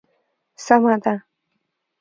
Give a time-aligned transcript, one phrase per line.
[0.65, 1.13] سمه ده.